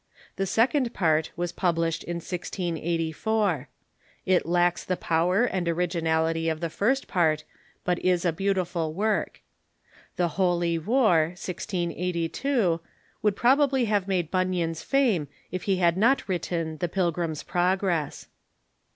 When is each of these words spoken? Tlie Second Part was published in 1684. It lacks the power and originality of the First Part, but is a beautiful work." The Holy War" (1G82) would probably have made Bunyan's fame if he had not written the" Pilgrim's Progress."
Tlie 0.35 0.47
Second 0.47 0.95
Part 0.95 1.29
was 1.35 1.51
published 1.51 2.03
in 2.03 2.15
1684. 2.15 3.69
It 4.25 4.47
lacks 4.47 4.83
the 4.83 4.97
power 4.97 5.43
and 5.45 5.69
originality 5.69 6.49
of 6.49 6.59
the 6.59 6.71
First 6.71 7.07
Part, 7.07 7.43
but 7.83 7.99
is 7.99 8.25
a 8.25 8.33
beautiful 8.33 8.95
work." 8.95 9.41
The 10.15 10.29
Holy 10.39 10.79
War" 10.79 11.33
(1G82) 11.35 12.79
would 13.21 13.35
probably 13.35 13.85
have 13.85 14.07
made 14.07 14.31
Bunyan's 14.31 14.81
fame 14.81 15.27
if 15.51 15.61
he 15.69 15.75
had 15.75 15.95
not 15.97 16.27
written 16.27 16.77
the" 16.77 16.89
Pilgrim's 16.89 17.43
Progress." 17.43 18.25